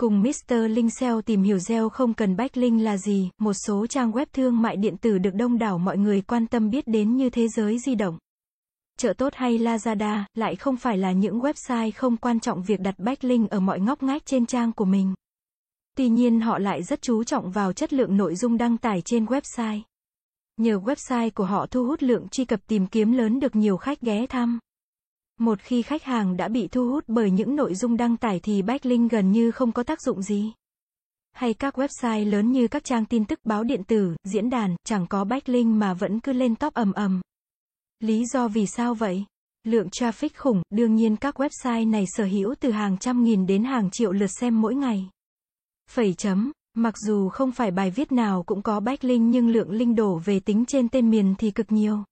[0.00, 0.54] Cùng Mr.
[0.70, 4.62] Linh SEO tìm hiểu SEO không cần backlink là gì, một số trang web thương
[4.62, 7.78] mại điện tử được đông đảo mọi người quan tâm biết đến như thế giới
[7.78, 8.18] di động.
[8.98, 12.94] Chợ tốt hay Lazada, lại không phải là những website không quan trọng việc đặt
[12.98, 15.14] backlink ở mọi ngóc ngách trên trang của mình.
[15.96, 19.24] Tuy nhiên họ lại rất chú trọng vào chất lượng nội dung đăng tải trên
[19.24, 19.80] website.
[20.56, 24.00] Nhờ website của họ thu hút lượng truy cập tìm kiếm lớn được nhiều khách
[24.00, 24.58] ghé thăm.
[25.38, 28.62] Một khi khách hàng đã bị thu hút bởi những nội dung đăng tải thì
[28.62, 30.52] backlink gần như không có tác dụng gì.
[31.32, 35.06] Hay các website lớn như các trang tin tức báo điện tử, diễn đàn, chẳng
[35.06, 37.20] có backlink mà vẫn cứ lên top ầm ầm.
[38.00, 39.24] Lý do vì sao vậy?
[39.64, 43.64] Lượng traffic khủng, đương nhiên các website này sở hữu từ hàng trăm nghìn đến
[43.64, 45.10] hàng triệu lượt xem mỗi ngày.
[45.90, 49.96] Phẩy chấm, mặc dù không phải bài viết nào cũng có backlink nhưng lượng link
[49.96, 52.04] đổ về tính trên tên miền thì cực nhiều.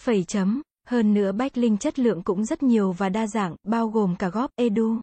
[0.00, 3.88] Phẩy chấm, hơn nữa bách linh chất lượng cũng rất nhiều và đa dạng, bao
[3.88, 4.96] gồm cả góp, edu.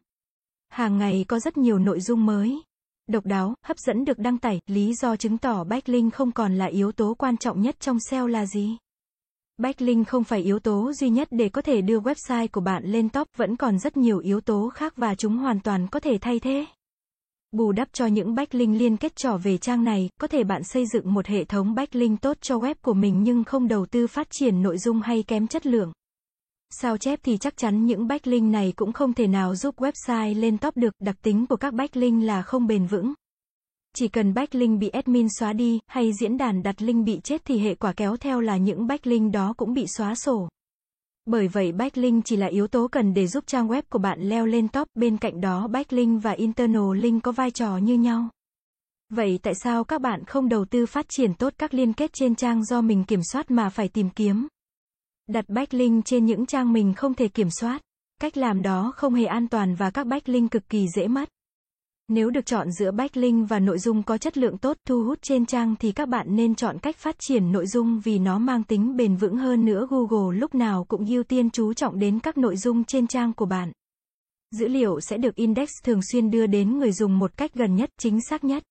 [0.68, 2.62] Hàng ngày có rất nhiều nội dung mới,
[3.06, 6.54] độc đáo, hấp dẫn được đăng tải, lý do chứng tỏ bách linh không còn
[6.54, 8.76] là yếu tố quan trọng nhất trong SEO là gì?
[9.58, 13.08] Backlink không phải yếu tố duy nhất để có thể đưa website của bạn lên
[13.08, 16.38] top, vẫn còn rất nhiều yếu tố khác và chúng hoàn toàn có thể thay
[16.38, 16.66] thế.
[17.52, 20.86] Bù đắp cho những backlink liên kết trở về trang này, có thể bạn xây
[20.86, 24.30] dựng một hệ thống backlink tốt cho web của mình nhưng không đầu tư phát
[24.30, 25.92] triển nội dung hay kém chất lượng.
[26.70, 30.58] Sao chép thì chắc chắn những backlink này cũng không thể nào giúp website lên
[30.58, 33.14] top được, đặc tính của các backlink là không bền vững.
[33.96, 37.58] Chỉ cần backlink bị admin xóa đi, hay diễn đàn đặt link bị chết thì
[37.58, 40.48] hệ quả kéo theo là những backlink đó cũng bị xóa sổ.
[41.26, 44.46] Bởi vậy backlink chỉ là yếu tố cần để giúp trang web của bạn leo
[44.46, 48.28] lên top, bên cạnh đó backlink và internal link có vai trò như nhau.
[49.08, 52.34] Vậy tại sao các bạn không đầu tư phát triển tốt các liên kết trên
[52.34, 54.48] trang do mình kiểm soát mà phải tìm kiếm?
[55.26, 57.82] Đặt backlink trên những trang mình không thể kiểm soát.
[58.20, 61.28] Cách làm đó không hề an toàn và các backlink cực kỳ dễ mất.
[62.12, 65.46] Nếu được chọn giữa backlink và nội dung có chất lượng tốt, thu hút trên
[65.46, 68.96] trang thì các bạn nên chọn cách phát triển nội dung vì nó mang tính
[68.96, 69.86] bền vững hơn nữa.
[69.90, 73.46] Google lúc nào cũng ưu tiên chú trọng đến các nội dung trên trang của
[73.46, 73.72] bạn.
[74.50, 77.90] Dữ liệu sẽ được index thường xuyên đưa đến người dùng một cách gần nhất,
[77.98, 78.62] chính xác nhất.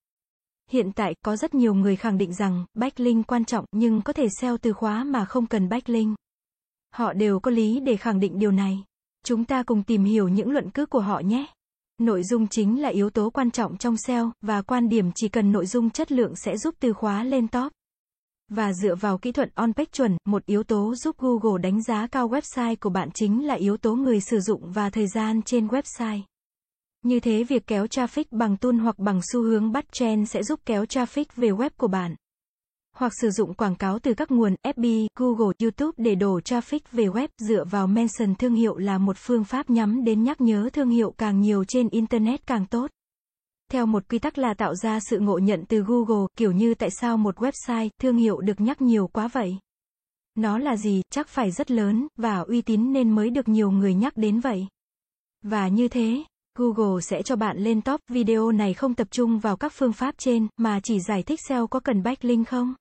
[0.71, 4.27] Hiện tại, có rất nhiều người khẳng định rằng, backlink quan trọng, nhưng có thể
[4.39, 6.17] SEO từ khóa mà không cần backlink.
[6.93, 8.83] Họ đều có lý để khẳng định điều này.
[9.25, 11.45] Chúng ta cùng tìm hiểu những luận cứ của họ nhé.
[11.99, 15.51] Nội dung chính là yếu tố quan trọng trong SEO, và quan điểm chỉ cần
[15.51, 17.71] nội dung chất lượng sẽ giúp từ khóa lên top.
[18.51, 22.29] Và dựa vào kỹ thuật on-page chuẩn, một yếu tố giúp Google đánh giá cao
[22.29, 26.21] website của bạn chính là yếu tố người sử dụng và thời gian trên website.
[27.05, 30.59] Như thế việc kéo traffic bằng tool hoặc bằng xu hướng bắt trend sẽ giúp
[30.65, 32.15] kéo traffic về web của bạn
[32.99, 37.05] hoặc sử dụng quảng cáo từ các nguồn FB, Google, YouTube để đổ traffic về
[37.05, 40.89] web dựa vào mention thương hiệu là một phương pháp nhắm đến nhắc nhớ thương
[40.89, 42.91] hiệu càng nhiều trên Internet càng tốt.
[43.71, 46.89] Theo một quy tắc là tạo ra sự ngộ nhận từ Google, kiểu như tại
[47.01, 49.57] sao một website, thương hiệu được nhắc nhiều quá vậy?
[50.35, 53.93] Nó là gì, chắc phải rất lớn, và uy tín nên mới được nhiều người
[53.93, 54.67] nhắc đến vậy.
[55.41, 56.23] Và như thế,
[56.57, 57.99] Google sẽ cho bạn lên top.
[58.11, 61.67] Video này không tập trung vào các phương pháp trên, mà chỉ giải thích SEO
[61.67, 62.73] có cần backlink không?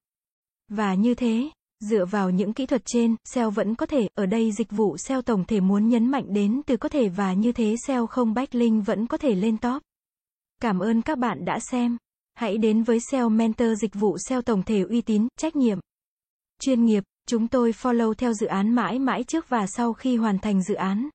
[0.69, 4.53] Và như thế, dựa vào những kỹ thuật trên, SEO vẫn có thể, ở đây
[4.53, 7.75] dịch vụ SEO tổng thể muốn nhấn mạnh đến từ có thể và như thế
[7.87, 9.83] SEO không backlink vẫn có thể lên top.
[10.61, 11.97] Cảm ơn các bạn đã xem.
[12.35, 15.79] Hãy đến với SEO Mentor dịch vụ SEO tổng thể uy tín, trách nhiệm,
[16.61, 17.05] chuyên nghiệp.
[17.27, 20.75] Chúng tôi follow theo dự án mãi mãi trước và sau khi hoàn thành dự
[20.75, 21.09] án.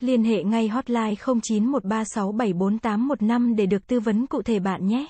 [0.00, 5.06] Liên hệ ngay hotline 0913674815 để được tư vấn cụ thể bạn nhé.